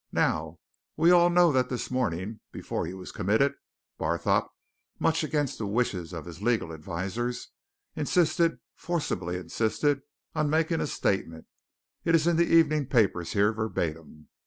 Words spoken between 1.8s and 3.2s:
morning, before he was